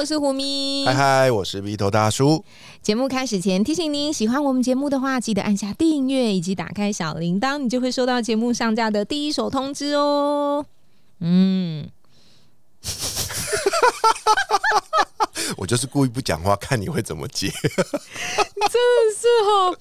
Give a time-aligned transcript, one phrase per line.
[0.00, 0.86] 我是胡咪。
[0.86, 2.42] 嗨嗨，我是鼻头大叔。
[2.80, 10.64] 节目开始前提醒您，喜欢我们节目的话，记得按下订阅以及打开小铃铛，你就会收到节目上架的第一手通知哦。
[11.18, 11.90] 嗯。
[15.58, 17.48] 我就是故意不讲话，看你会怎么接。
[17.62, 19.76] 真的是哦，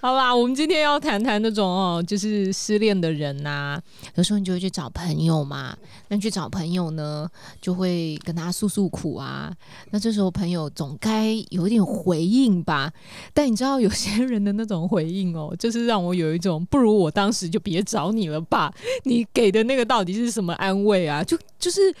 [0.00, 3.80] 好啦，我们今天要谈谈那种哦，就是失恋的人呐。
[4.14, 5.76] 有时候你就会去找朋友嘛，
[6.08, 7.28] 那去找朋友呢，
[7.60, 9.52] 就会跟他诉诉苦啊。
[9.90, 12.92] 那这时候朋友总该有一点回应吧？
[13.34, 18.72] 但你知道有些人的那种回应哦，就是让我有一种不如我当时就别找你了吧？
[19.02, 21.24] 你给的那个到底是什么安慰啊？
[21.24, 21.92] 就就是。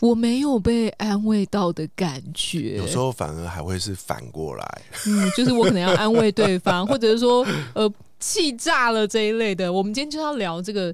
[0.00, 7.92] 我没有被安慰到的感觉，有时候反而还会是反过来， 嗯，就是我可能要安慰对方，或者是说，呃。
[8.20, 10.92] 气炸了这一类的，我们今天就要聊这个，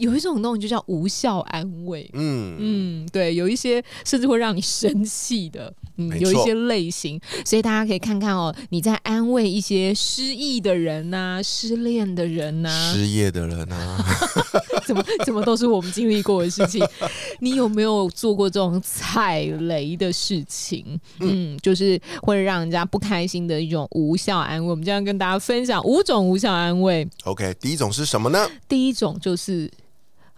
[0.00, 2.10] 有一种东西就叫无效安慰。
[2.14, 5.72] 嗯嗯，对，有一些甚至会让你生气的，
[6.10, 13.98] 嗯，有一些类型，所以大家可以看看哦，你在安慰一些失意的人呐、失恋的人呐、失业的人呐，
[14.86, 16.84] 怎么怎么都是我们经历过的事情。
[17.40, 20.98] 你有没有做过这种踩雷的事情？
[21.20, 24.70] 嗯，就是会让人家不开心的一种无效安慰。
[24.70, 26.22] 我们将要跟大家分享五种。
[26.22, 27.06] 无效安慰。
[27.24, 28.48] OK，第一种是什么呢？
[28.68, 29.68] 第一种就是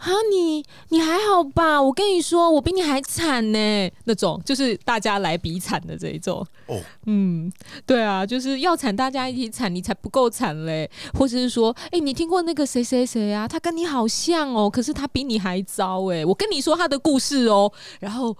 [0.04, 1.80] 啊，你你还好吧？
[1.80, 3.90] 我跟你说，我比你还惨呢。
[4.04, 6.46] 那种就是大家来比惨的这一种。
[6.66, 7.50] 哦，嗯，
[7.86, 10.90] 对啊，就是要惨，大家一起惨，你才不够惨嘞。
[11.18, 13.48] 或者是说，哎，你听过那个谁谁谁啊？
[13.48, 16.22] 他跟你好像哦，可是他比你还糟哎。
[16.22, 18.36] 我跟你说他的故事哦，然后。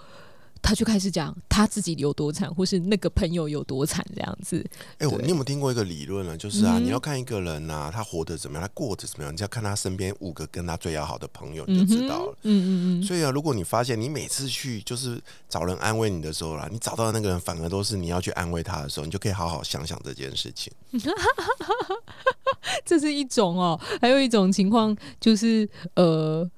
[0.66, 4.64] 他就开始讲他自己有多惨，或是那个朋友有多惨这样子。
[4.96, 6.34] 哎，我你有没有听过一个理论呢？
[6.38, 12.38] 就是啊，你要看一个人呐，他活得怎么样，他过得怎么样，你要看他身边五个跟他最要好的朋友，你就知道了。
[12.44, 13.02] 嗯嗯嗯。
[13.02, 15.20] 所以啊，如果你发现你每次去就是
[15.50, 20.72] 找人安慰你的时候啦，你找到的那个人反而都是你要去安慰他的时候，你就可以好好想想这件事情。
[22.86, 26.50] 这是一种哦，还有一种情况就是呃，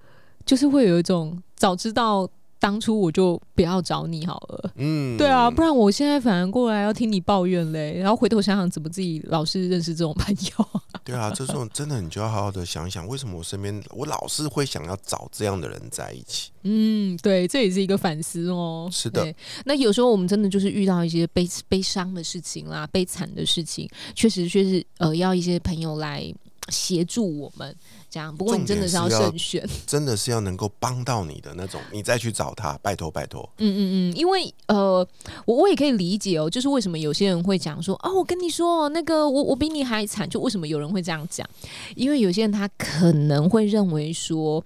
[0.44, 2.30] 就是会有一种早知道。
[2.58, 10.68] 当初我就不要找你好了，嗯，对啊，不然我现在反而过来要听你抱怨嘞，然后回头想想怎么自己老是认识这种朋友。
[11.04, 16.50] 对啊，这种真的你就要好好的想想，为什么我身边我老是会想要找这样的人在一起？
[16.62, 18.88] 嗯，对，这也是一个反思哦。
[18.90, 19.32] 是的，
[19.64, 26.34] 那有时候我们真的就是遇到一些悲悲伤的事情啦，悲惨的事情，确实确实呃要一些朋友来
[26.68, 27.76] 协助我们。
[28.16, 33.46] 这样，不过你真的是要慎选， 真的是要能够帮到你的那种，你再去找他，拜托拜托。
[33.58, 35.06] 嗯嗯嗯，因为呃，
[35.44, 41.46] 我我也可以理解哦，就是为什么有些人会讲说，哦，我跟你说，那个我我比你还惨，就为什么有人会这样讲？
[41.94, 44.64] 因为有些人他可能会认为说。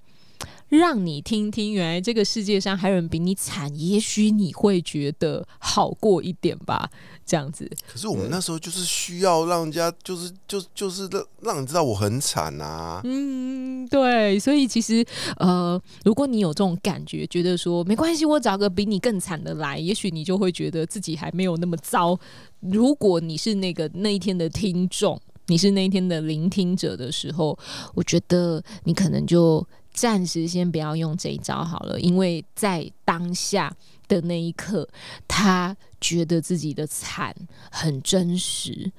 [0.71, 6.89] 让你听听，原来这个世界上还有人比你惨，也许你会觉得好过一点吧，
[7.27, 7.69] 这样子。
[7.93, 13.01] 可是我们那时候就是需要让人家，就是就就是让让你知道我很惨啊。
[13.03, 15.05] 嗯，对，所以其实
[15.39, 22.17] 呃，如果你有这种感觉，觉得说没关系，我找个比你更惨的来，也许你就会觉得自己还没有那么糟。
[22.61, 27.59] 如果你是那个那一天的听众，你是那一天的聆听者的时候，
[27.95, 29.67] 我觉得你可能就。
[29.93, 33.75] 暂时先不要用这一招好了，因为在当下
[34.09, 34.89] 的那一刻，
[35.29, 37.35] 他觉得自己的惨
[37.71, 38.91] 很真实，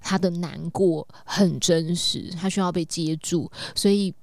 [0.00, 4.14] 他的难过很真实，他需要被接住，所以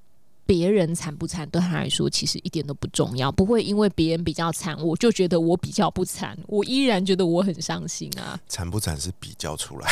[0.46, 8.38] 别人惨不惨对他来说其实一点都不重要，不会因为别人比较惨，我就觉得我比较不惨，我依然觉得我很伤心啊。
[8.48, 9.90] 惨不惨是比较出来。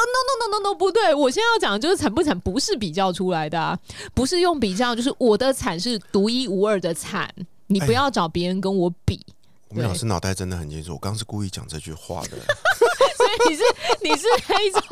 [0.00, 3.78] No no no no no 不对，我现在要讲的就是惨不惨不是比较出来的，
[4.14, 7.28] 不是用比较，就是我的惨是独一无二的惨，
[7.66, 9.24] 你不要找别人跟我比。
[9.68, 12.36] 我们老师脑袋真的很清楚，我刚是故意讲这句话的。
[13.22, 13.62] 所以你是
[14.02, 14.82] 你是那一种，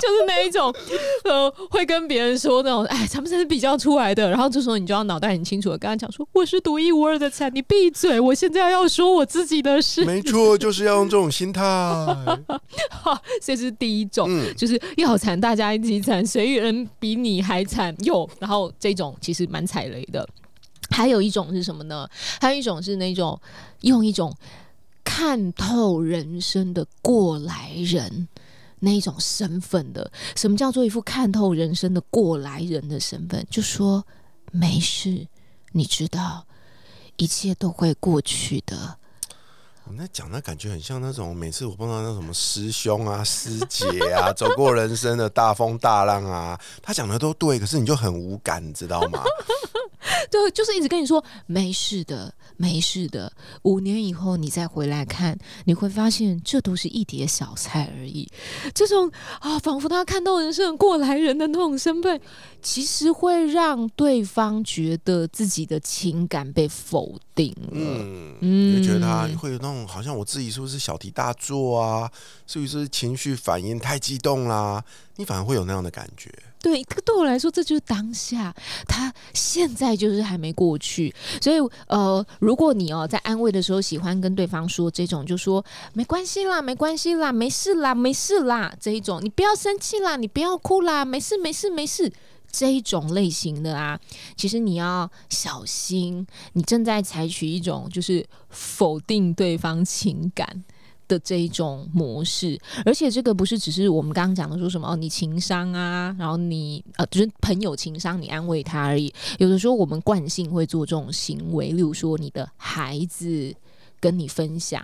[0.00, 0.74] 就是那一种，
[1.24, 4.30] 呃，会跟别人说那种，哎，咱们这是比较出来的。
[4.30, 8.18] 然后这时候你就要脑袋很清楚的跟他讲说，我是独一无二的惨，你闭嘴！
[8.18, 10.04] 我现在要说我自己的事。
[10.04, 11.62] 没错，就是要用这种心态。
[12.90, 17.94] 好，这是第一种，就是要惨，大家一起惨，谁人比你还惨？
[18.04, 20.26] 有，然后这种其实蛮踩雷的。
[20.90, 22.08] 还有一种是什么呢？
[22.40, 23.38] 还有一种是那种
[23.82, 24.34] 用一种。
[25.14, 28.26] 看透人生的过来人
[28.80, 30.10] 那一种身份的。
[30.34, 33.46] 什么叫做一副看透人生的过来人的身份？
[33.50, 34.06] 就说
[34.50, 35.26] 没事，
[35.72, 36.46] 你知道，
[37.16, 38.96] 一切都会过去的。
[39.90, 49.22] 你在讲，那感觉很像那种每次我碰到那什么师兄啊、师姐啊，走过人生的大风大浪啊，他讲的都对，可是你就很无感，你知道吗？
[50.30, 53.32] 对，就是一直跟你说没事的，没事的。
[53.62, 58.28] 五年以后你再回来看，你会发现这都是一碟小菜而已。
[58.74, 59.10] 这种
[59.40, 62.20] 啊，仿佛他看到人生过来人的那种身份，
[62.60, 67.68] 其实会让对方觉得自己的情感被否定了。
[67.72, 72.10] 嗯嗯，觉得他会有那种好像我自己是不是小题大做啊？
[72.46, 74.84] 是不是情绪反应太激动啦？
[75.16, 76.30] 你反而会有那样的感觉。
[76.62, 78.54] 对，对我来说，这就是当下。
[78.86, 81.56] 他现在就是还没过去，所以
[81.88, 92.12] 呃，如果你哦在安慰的时候喜欢跟对方说这种，就说没关系啦，没关系啦，没事啦，没事啦这一种，你不要生气啦，你不要哭啦，没事没事没事
[92.50, 93.98] 这一种类型的啊，
[94.36, 100.62] 其实你要小心，你正在采取一种就是否定对方情感。
[101.08, 109.12] 的这一种模式，而且这个不是只是我们刚刚讲的说什么哦，你情商啊，然后你呃，就是朋友情商，你安慰他而已。
[109.38, 113.54] 有的时候我们惯性会做这种行为，例如说你的孩子
[114.00, 114.82] 跟你分享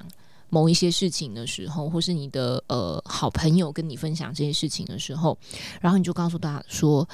[0.51, 5.37] 某一些事情的时候，或是你的呃好朋友跟你分享这些事情的时候，
[5.81, 7.09] 然后你就告诉他说，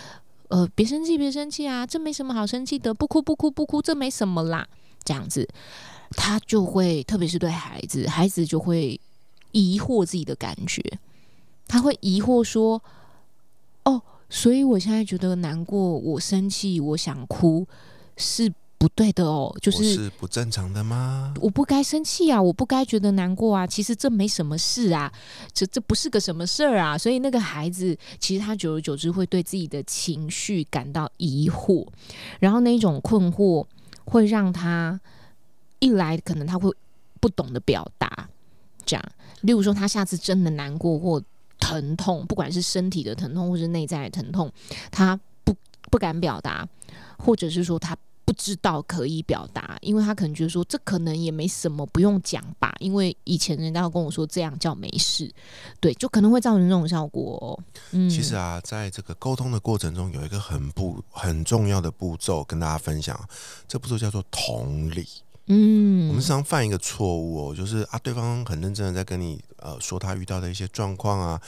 [0.48, 4.66] 呃，别生气，别生气啊，这没什么好生气的，不哭不哭不哭，这没什么啦，
[5.04, 5.48] 这样子。
[6.16, 8.98] 他就会，特别是对孩子，孩子就会
[9.52, 10.82] 疑惑自己的感觉，
[11.66, 12.82] 他会疑惑说
[13.84, 14.00] ：“哦，
[14.30, 17.66] 所以我现在觉得难过，我生气，我想哭，
[18.16, 21.34] 是不对的哦，就是不正常的吗？
[21.40, 25.12] 我不该生气啊，我不该觉得难过啊，其实这没什么事啊，
[25.52, 26.96] 这这不是个什么事儿啊。
[26.96, 31.86] 所以那个孩子，其实他久而久之会对自己的情绪感到疑惑，
[32.40, 33.66] 然后那种困惑
[34.04, 35.00] 会让他。”
[35.78, 36.70] 一来可能他会
[37.20, 38.28] 不懂得表达，
[38.84, 39.04] 这样，
[39.42, 41.22] 例如说他下次真的难过或
[41.58, 44.52] 疼痛，不管是身体的疼痛或是内在的疼痛，
[44.90, 45.54] 他不
[45.90, 46.68] 不敢表达，
[47.18, 55.30] 或者是说他不知道可以表达，因为他可能觉得说这可能也没什么，不用讲吧，因为以前人家要跟我说这样叫没事，
[55.80, 57.58] 对，就可能会造成这种效果。
[57.92, 63.18] 嗯，其实啊，在这个沟通的过程中，有一个很不很重要的步骤跟大家分享，
[63.68, 65.06] 这步骤叫做同理。
[65.46, 71.40] 嗯，我们时常犯一个错误哦，就是啊，对方很认真的在跟你呃说他遇到的一些状况啊，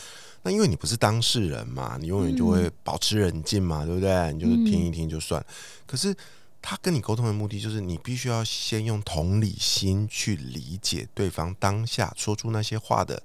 [0.43, 4.33] 那因为你不是当事人嘛，你永远就会保持冷静嘛，对不对？
[4.35, 5.43] 你就是听一听就算。
[5.87, 6.15] 可是
[6.61, 13.23] 他跟你沟通的目的，就是你必须要先用同理心去理解对方当下说出那些话的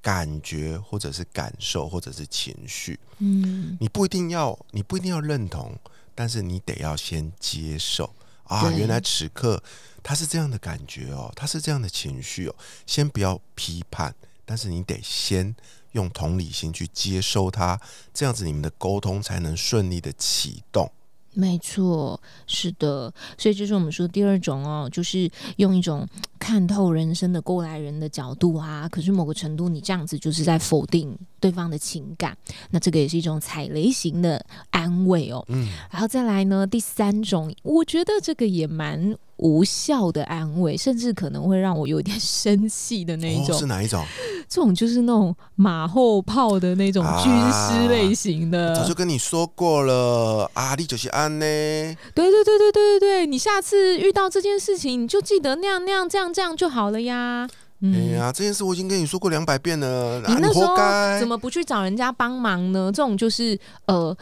[0.00, 2.98] 感觉，或者是感受，或者是情绪。
[3.18, 5.76] 嗯，你不一定要，你不一定要认同，
[6.14, 8.10] 但是你得要先接受
[8.44, 9.62] 啊，原来此刻。
[10.02, 12.54] 他是这样的感觉哦，他是这样的情绪哦。
[12.86, 14.14] 先不要批判，
[14.44, 15.56] 但是你得先
[15.92, 17.80] 用同理心去接收他，
[18.12, 20.92] 这样子你们的沟通才能顺利的启动。
[21.34, 26.06] 没错，是的，所以就是我们说第二种哦，就是用一种
[26.38, 28.88] 看透人生的过来人的角度啊。
[28.88, 32.36] 可是某个程度，你这样子就是在否定对方的情感，
[32.70, 35.44] 那这个也是一种踩雷型的安慰哦。
[35.48, 39.16] 嗯，然后再来呢，第三种，我觉得这个也蛮。
[39.38, 43.58] 无效的安慰，甚至可能会让我有点 生气的那一种。
[43.58, 44.06] 是哪一种？
[44.48, 48.74] 这种就是那种马后炮的那种军师类型的。
[48.74, 51.44] 早就跟你说过了，啊，你就是安呢。
[51.44, 57.48] 对对对对对对对，你下次遇到这件事情，你就记得那样那样这样这样就好了呀。
[57.82, 60.74] 哎呀，这件事我已经跟你说过两百遍了，你那时候
[61.18, 62.90] 怎么不去找人家帮忙呢？
[62.94, 64.16] 这种就是呃。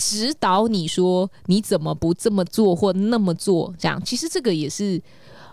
[0.00, 5.02] 指导你说你怎么不这么做或那么做，这样其实这个也是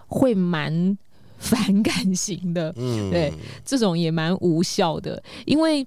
[0.05, 0.95] 会蛮
[1.37, 3.33] 反感型的，嗯，对，
[3.65, 5.85] 这种也蛮无效的，因为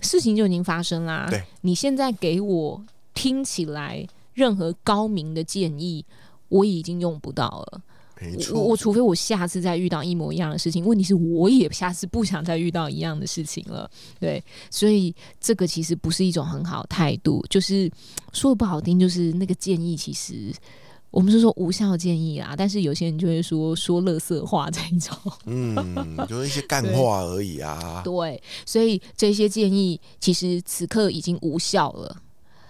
[0.00, 1.26] 事情就已经发生啦。
[1.30, 2.82] 对，你现在给我
[3.12, 6.04] 听起来任何高明的建议，
[6.48, 7.82] 我已经用不到了。
[8.54, 17.90] 我我除非我下次再遇到一模一样的事情，问题是我也下次不想再遇到一样的事情了，对，所以这个其实不是一种很好态度，就是
[18.32, 20.50] 说的不好听，就是那个建议其实
[21.14, 25.16] 我们是说无效建议啦，但是有些人就会说说乐色话这一种，
[25.46, 32.16] 嗯，就是一些干话而已啊，对，所以这些建议其实此刻已经无效了。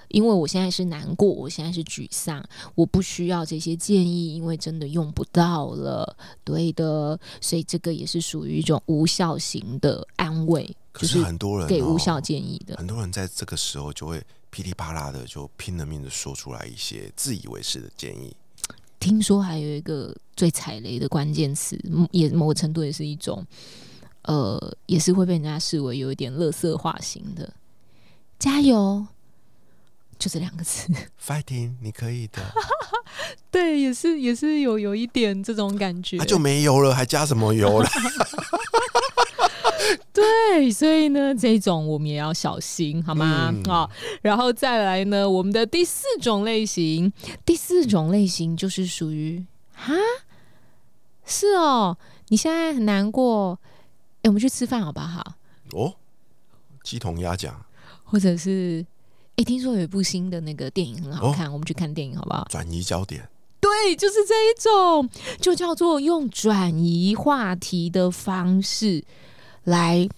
[0.08, 6.14] 因为我现在是难过，我现在是沮丧，我不需要这些建议，因为真的用不到了。
[6.44, 10.70] 对的，所以这个也是属于一种无效型的安慰。
[10.92, 14.22] 可是很多人给无效建议的，很多人在这个时候就会
[14.54, 18.36] 噼里啪啦的就拼了命的说出来一些自以为是的建议。
[19.00, 21.76] 听说还有一个最踩雷的关键词，
[22.12, 23.44] 也某个程度也是一种，
[24.22, 27.52] 呃，也是会被人家视为有一点乐色化型的。
[28.38, 29.04] 加油，
[30.20, 30.86] 就这两个字。
[31.20, 32.40] Fighting，你可以的。
[33.50, 36.18] 对，也是也是有有一点这种感觉。
[36.18, 37.88] 就没油了，还加什么油了？
[40.12, 43.52] 对，所以呢，这种我们也要小心，好吗？
[43.68, 43.88] 啊，
[44.22, 47.12] 然后再来呢，我们的第四种类型，
[47.44, 49.94] 第四种类型就是属于哈，
[51.24, 51.96] 是哦，
[52.28, 53.58] 你现在很难过，
[54.22, 55.34] 哎，我们去吃饭好不好？
[55.72, 55.94] 哦，
[56.82, 57.64] 鸡同鸭讲，
[58.04, 58.84] 或者是
[59.36, 62.46] 哎，听说有一部新的那个电影很好看，我们去看电影好不好？
[62.48, 63.28] 转移焦点，
[63.60, 65.08] 对，就是这一种，
[65.40, 69.04] 就叫做用转移话题的方式。
[69.64, 70.08] 来，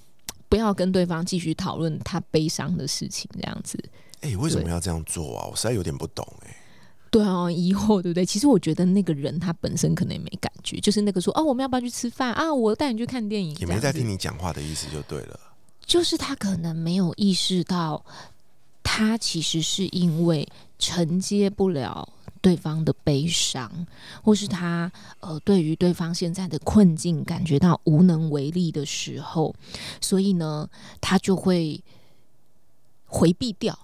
[0.49, 3.79] 不要跟对方继续讨论他悲伤的事情，这样子。
[4.21, 5.47] 哎，为什么要这样做啊？
[5.51, 6.57] 我实在有点不懂哎。
[7.09, 8.27] 对啊，疑惑对不对？
[8.27, 12.53] 其实我觉得那个人他本身可能也没感觉，就是那个说哦，我们要不要去吃饭啊？
[12.53, 15.41] 我带你去看电影，也没在听你讲话的意思，就对了。
[15.85, 18.05] 就是他可能没有意识到，
[18.83, 20.47] 他其实是因为
[20.79, 22.07] 承接不了。
[22.47, 23.69] 对方的悲伤，
[24.23, 29.53] 或是他呃，对于对方现在的困境感觉到无能为力的时候，
[30.01, 31.83] 所以呢，他就会
[33.07, 33.77] 回避掉，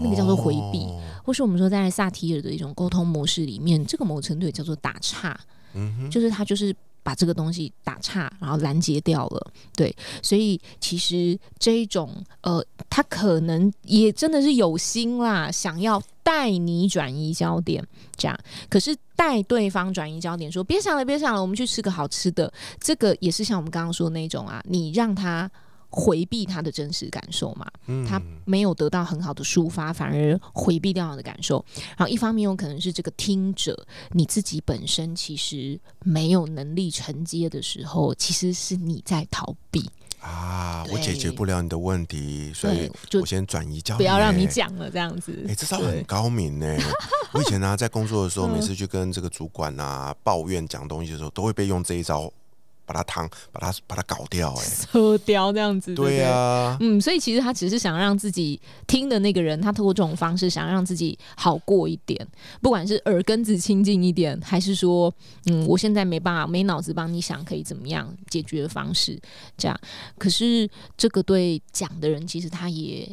[0.00, 0.92] 那个叫做回避，
[1.22, 5.38] 或是我们说在萨提尔的一种沟通模式里面，这个某程度也叫做打岔，
[5.74, 6.74] 嗯，就是他就是。
[7.04, 9.92] 把这个东西打岔，然后拦截掉了，对，
[10.22, 12.08] 所以其实这一种
[12.42, 17.86] 呃，他可能也真的是有心啦，想要带你转移焦点，
[18.16, 18.38] 这样，
[18.68, 25.50] 可是带对方转移焦点，说别想了，别想了，我们去吃个好吃的，这个也是像我们刚刚说的那种啊，你让他。
[25.94, 27.70] 回避他的真实感受嘛，
[28.08, 31.62] 他没有得到很好的抒发，反而回避掉他的感受。
[31.98, 39.86] 然后一方面有可能是这个听者你自己本身其实没有能力承接的时候，其实是你在逃避
[40.22, 40.84] 啊。
[40.90, 45.44] 我解决不了你的问题，所以我先转移焦点，不要让你讲了这样子。
[45.48, 46.76] 哎，这招很高明呢。
[47.32, 52.32] 我以前呢在工作的时候，每次去跟这个主管啊抱怨讲东西的时候，都会被用这一招。
[52.84, 62.26] 把它烫，把它把它搞掉，哎， 喝掉这样子，对呀，嗯，所以其实他只是想让自己听的那个人，他通过这种方式想让自己好过一点，
[62.60, 65.12] 不管是耳根子清净一点，还是说，
[65.46, 69.18] 嗯，我现在没办法，没脑子帮你想可以怎么样解决的方式，
[69.56, 69.80] 这样，
[70.18, 73.08] 可是这个对讲的人，其实他也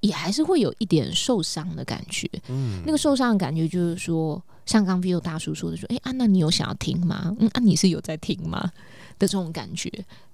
[0.00, 4.42] 也还是会有一点受伤的感觉，嗯，那个受伤的感觉就是说。
[4.68, 7.34] 像刚 v i o 大叔说的，说，哎，安娜，你有想要听吗？
[7.40, 8.70] 嗯，啊，你是有在听吗？
[9.18, 9.90] 的这种感觉，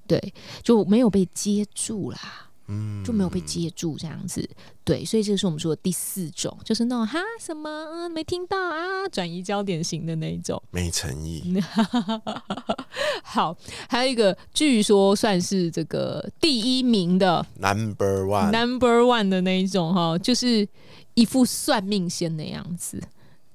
[0.08, 2.18] 对，就没有被接住啦，
[2.66, 4.48] 嗯，就没有被接住这样子，
[4.84, 11.62] 对，所以这个是我们说的第四种，就是那种哈什么，嗯，没听到啊，转移焦点型的那一种，没诚意。
[13.22, 13.56] 好，
[13.88, 20.66] 还有一个，据说算是这个第一名的 Number One，Number One 的那一种哈，就是
[21.14, 23.02] 一副算命仙的样子。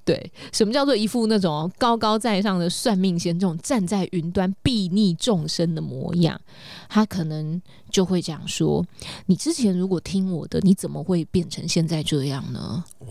[0.10, 6.42] 对，什么叫做一副那种高高在上的算命仙，这种站在云端睥睨众生的模样？
[6.89, 7.62] 他可能
[7.92, 8.84] 就会讲说
[9.28, 13.08] ：“你之前如果听我的，你怎么会变成现在这样呢？”哇！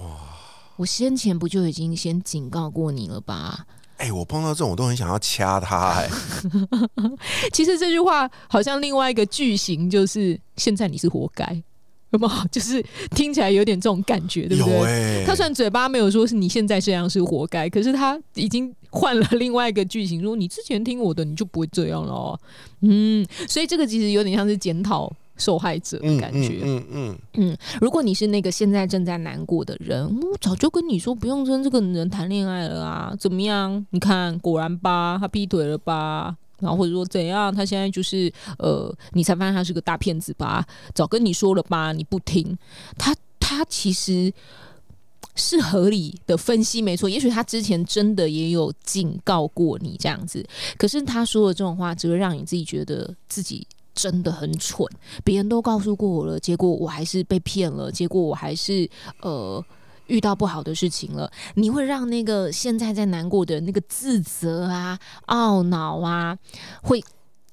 [0.75, 3.65] 我先前不就已经先警告过你了吧？
[3.99, 5.91] 哎，我碰到这种我都很想要掐他。
[5.91, 6.09] 哎，
[7.55, 11.63] 其实这句话好像另外一个句型就是：现在你是活该。
[12.11, 12.49] 有没有？
[12.51, 15.25] 就是听起来有点这种感觉，对不对？
[15.27, 22.39] 他虽然嘴巴没有说是你现在这样是活该，可是他已经换了另外一个剧情，说你之前听我的，你就不会这样了。
[22.81, 26.61] 嗯，所以这个其实有点像是检讨受害者的感觉。
[26.63, 27.57] 嗯嗯嗯。
[27.81, 33.15] 如果你是那个现在正在难过的人，我早就跟你说不用跟这个人谈恋爱了啊！
[33.19, 33.85] 怎么样？
[33.91, 36.37] 你看，果然吧，他劈腿了吧？
[36.61, 40.67] 然后或者说怎样，他现在就是呃，你才发现他是个大骗子吧？
[40.95, 42.57] 早跟你说了吧，你不听。
[42.97, 44.33] 他他其实
[45.35, 47.09] 是合理的分析，没错。
[47.09, 50.45] 也许他之前真的也有警告过你这样子，
[50.77, 54.87] 可是他说的这种话，只会让你自己觉得自己真的很蠢。
[55.25, 58.89] 别人都告诉过我了，结果我还是被骗了，结果我还是
[59.23, 59.65] 呃。
[60.09, 64.99] 遇到不好的事情了，你会让那个现在在难过的那个自责啊、
[65.29, 66.37] 懊恼啊，
[66.83, 67.03] 会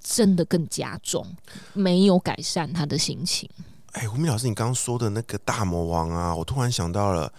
[0.01, 1.25] 真的更加重，
[1.73, 3.49] 没有改善他的心情。
[3.91, 7.31] 哎，吴明老师，你刚刚说的那个大魔王啊，我突然想到了。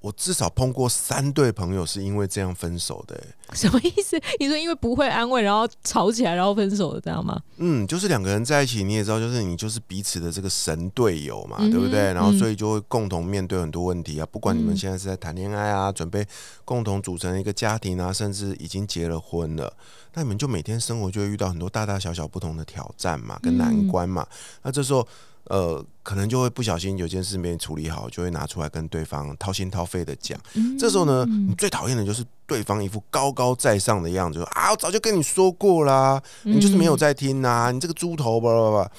[0.00, 3.20] 我至少碰过三对朋友是因为这样分手的，
[3.52, 4.16] 什么意思？
[4.38, 7.40] 你说因为不会安慰，然后吵起来，然后分手的，这样吗？
[7.56, 12.12] 嗯，就是两个人在一起，你也知道，就是你就是彼此的这个神队友嘛，对不对？
[12.12, 14.26] 然后所以就会共同面对很多问题啊。
[14.30, 16.24] 不管你们现在是在谈恋爱啊，准备
[16.64, 19.72] 共同组成一个家庭啊，甚至已经结了婚了，
[20.14, 24.26] 那你们就每天生活就会遇到很多大大小小不同的挑战嘛，跟难关嘛。
[24.62, 25.06] 那这时候。
[25.50, 30.38] 呃，可能就会不小心有件事没处理好，就会拿出来跟对方掏心掏肺的讲。
[30.78, 38.92] 这时候呢，你最讨厌的就是对方一副高高在上的样子，啊，我早就跟你说过啦，你就是没有在听呐，你这个猪头吧吧吧。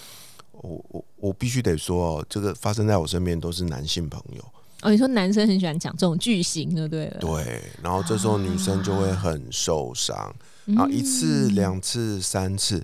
[0.54, 4.44] 我我我必须得说，这个发生在我身边都是男性朋友。
[4.82, 7.20] 哦，你说男生很喜欢讲这种句型的，对了。
[7.20, 10.34] 对，然后这时候女生就会很受伤，然
[10.78, 12.84] 后一次、两次、三次。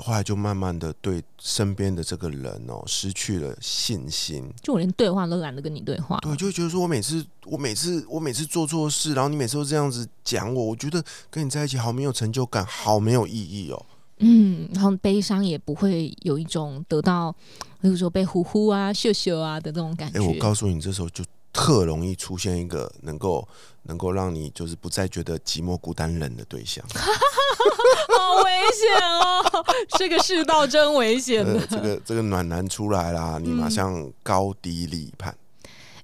[0.00, 13.86] 后来就慢慢的对身边的这个人哦失去了信心，就我连对话都懒得跟你对话，对，就觉得说我每次我每次我每次做错事，然后你每次都这样子讲我，我觉得跟你在一起好没有成就感，好没有意义哦。
[14.18, 17.34] 嗯，然后悲伤也不会有一种得到，
[17.80, 20.20] 比如说被呼呼啊、秀秀啊的这种感觉。
[20.20, 23.46] 哎，我告诉你，这时候就特容易出现一个能够
[23.84, 26.84] 能够让你就是不再觉得寂寞、孤单、冷的对象。
[26.90, 29.64] 好危险哦！
[29.98, 31.66] 这个世道真危险呃。
[31.66, 35.36] 这个这个暖男出来啦，你马上高低立判。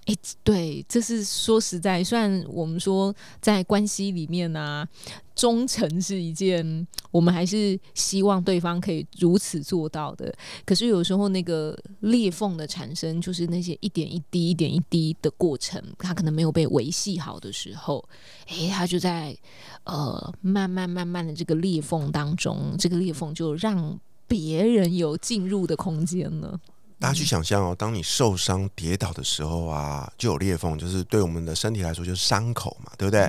[0.06, 4.86] 哎，对，这是说实在，虽然我们说在关系里面呢，
[5.36, 10.34] 忠诚是一件我们还是希望对方可以如此做到的。
[10.64, 18.02] 可是有时候那个裂缝的产生，就是那些一点一滴、一点一滴的过程，它可能没有被维系好的时候，
[18.46, 19.36] 哎，它就在
[19.84, 26.58] 呃慢慢慢慢的这个裂缝当中，这个裂缝就让别人有进入的空间了。
[26.98, 33.20] 大家去想象哦，当你受伤跌倒的时候啊，就有裂缝，就是对我们的身体来说就是伤口嘛，对不对？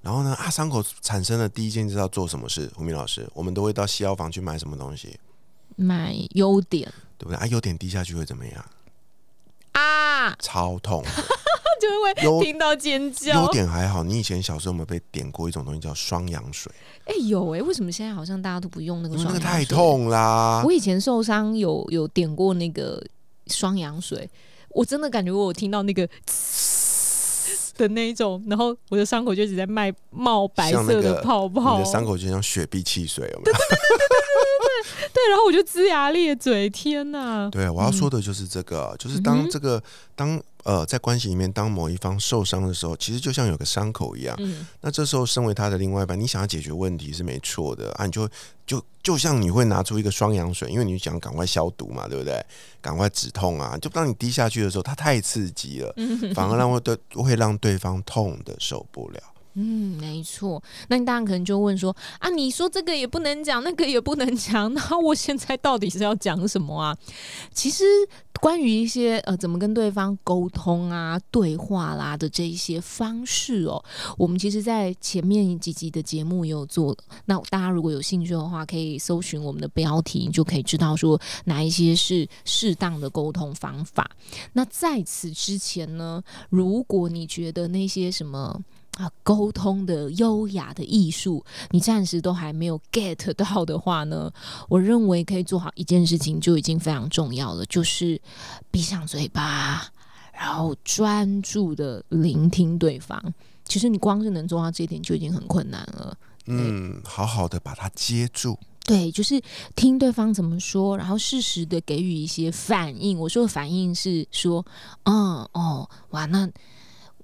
[0.00, 2.70] 然后呢，啊，伤口产生的第一件事要做什么事？
[2.74, 5.18] 胡明老师，我们都会到西药房去买什么东西？
[5.76, 7.36] 买优点，对不对？
[7.36, 8.64] 啊，优点滴下去会怎么样？
[9.72, 11.04] 啊，超痛。
[11.80, 13.42] 就会听到尖叫。
[13.42, 16.70] 优点还好，你以前小时候有没有被点过一种东西叫双氧水？
[17.06, 19.16] 哎，有哎，为什么现在好像大家都不用那个？
[19.16, 20.62] 那个太痛啦！
[20.62, 23.02] 我以前受伤有有点过那个
[23.50, 24.30] 双氧水，
[24.70, 26.08] 我真的感觉我听到那个
[27.76, 33.26] 的那一种，然后我的伤口就一直在冒冒白色的泡泡，你的伤口就像雪碧汽水。
[35.12, 39.82] 对，然后我就龇牙咧嘴，天呐，对我要说的就是这个，就是当这个
[40.14, 40.40] 当。
[40.64, 44.36] 呃，在关系里面，当某一方受伤的时候，其实就像有个伤口一样。
[44.38, 48.28] 嗯，那这时候，身为他的另外一半，你想要解决问题是没错的啊，你就
[48.66, 52.44] 就就像你会拿出一个双氧水，因为你想赶快消毒嘛，对不对？
[52.80, 53.76] 赶快止痛啊！
[53.78, 55.94] 就当你滴下去的时候，它太刺激了，
[56.34, 59.20] 反而让会对会让对方痛的受不了。
[59.54, 60.62] 嗯，没错。
[60.88, 66.96] 那你当然可能就问说啊，你说这个也不能讲，那个也不能讲， 那我现在到底是要讲什么啊？
[67.52, 67.84] 其实
[68.40, 73.84] 关于一些呃怎么跟对方沟通啊、对话啦的这一些方式哦，
[74.16, 76.96] 我们其实在前面几集的节目也有做。
[77.26, 84.08] 那大家如果有兴趣的话，可以搜寻我们的标题，你就可以知道说哪一些是适当的沟通方法。
[84.52, 88.62] 那在此之前呢，如果你觉得那些什么。
[88.98, 94.30] 啊，沟通的优雅的艺术，你暂时都还没有 get 到的话呢，
[94.68, 98.20] 我认为可以做好一件事情就已经非常重要了，就是
[98.70, 99.86] 闭上嘴巴，
[100.34, 103.22] 然后专注的聆听对方。
[103.64, 106.14] 其实你光是能做到这一点就已经很困难了。
[106.46, 108.58] 嗯，好好的把它接住。
[108.84, 109.40] 对，就是
[109.76, 113.18] 听对方怎么说，然后适时的给予一些反应。
[113.18, 114.66] 我说的反应是说，
[115.04, 116.50] 嗯，哦，哇，那。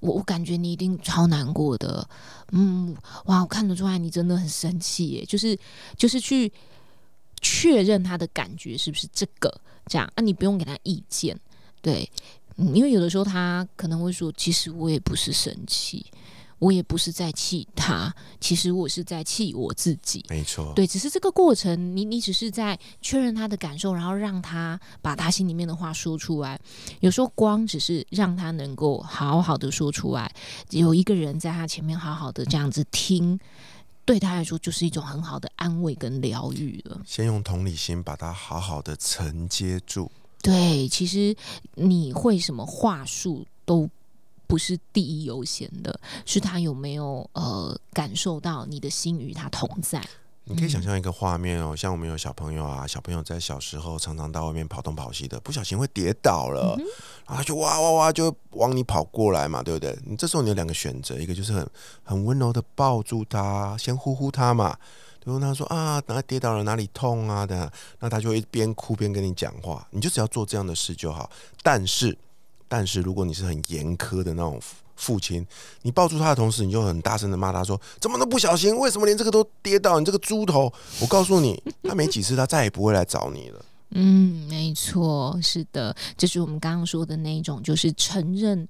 [0.01, 2.09] 我我感觉你一定超难过的，
[2.53, 2.95] 嗯，
[3.27, 5.59] 哇，我看得出来你真的很生气耶，就是
[5.97, 6.53] 就是去
[7.41, 10.21] 确认他的感觉是不是这个这样啊？
[10.21, 11.39] 你不用给他意见，
[11.81, 12.11] 对，
[12.57, 16.07] 嗯，因为有的时候他可能会说，其实我也不是生气。
[16.59, 20.25] 我也不是在气他，其实我是在气我自己。
[20.31, 26.59] 没错，对，只是这个过程，你你只是在确认他的感受，然后让他把他心里面的话说出来。
[27.01, 30.35] 有时候光只是让他能够好好的说出来，
[30.71, 33.39] 有一个人在他前面好好的这样子听，
[34.07, 37.03] 对他来说就是一种很好的安慰跟疗愈了。
[37.05, 40.11] 先用同理心把他好好的承接住。
[40.43, 41.37] 对，其实
[41.75, 43.91] 你会什么话术都。
[44.47, 50.03] 不是第一优先的，是他有没有呃感受到你的心与他同在。
[50.49, 56.79] 你可以想象一个画面哦，像我们有小朋友啊，小朋友在小时候常常到外面跑东跑西的，不小心会跌倒了，
[57.27, 59.99] 然后就哇哇哇就往你跑过来嘛，对不对？
[60.07, 61.69] 你这时候你有两个选择，一个就是很
[62.05, 64.77] 很温柔的抱住他，先呼呼他嘛，
[65.19, 71.29] 对后他说啊，哪跌倒了，哪里痛啊的，那他就会边哭边跟你讲话，你就只要做这样的事就好。
[71.61, 72.17] 但是，
[72.69, 74.61] 但是如果你是很严苛的那种。
[74.99, 75.47] 父亲，
[75.83, 78.75] 你抱住他的同时，你就很大声的骂他说：“怎么都不小心？
[78.79, 79.99] 为什么连这个都跌到？
[79.99, 83.63] 你这个猪头！”我告诉你，他没几次，他再也不会来找你了。
[83.91, 88.67] 嗯，没错，是的，就是我们刚刚说的那种，就是承认。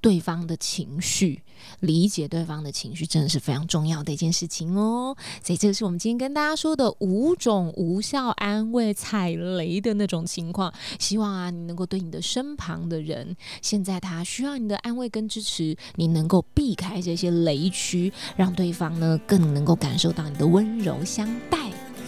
[0.00, 1.42] 对方的情绪，
[1.80, 5.16] 理解对方的情绪，真的是非常重要的一件事情哦。
[5.42, 10.72] 所以，这个是我们今天跟大家说的五种无效安慰、踩雷的那种情况。
[10.98, 21.58] 希望啊，你能够对你的身旁的人，现在他需要你的安慰跟支持，你能够避开这些雷区，让对方呢更能够感受到你的温柔相待。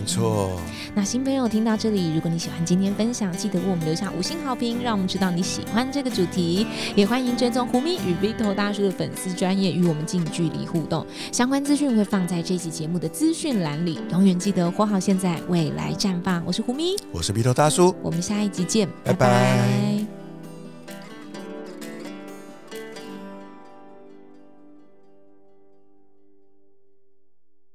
[0.03, 0.59] 没错，
[0.97, 6.67] 那新朋友听到这里，如果你喜欢今天分享，记得为我们留下五星好评，让我们知道你喜欢这个主题。
[6.97, 11.07] 也欢迎追踪胡咪与 Vito 大叔的粉丝专业，与我们近距离互动。
[11.31, 14.01] 相关资讯会放在这期节目的资讯栏里。
[14.11, 16.43] 永远记得活好现在，未来绽放。
[16.45, 19.82] 我是胡咪，我是 Vito 大叔，我们下一集见，拜拜。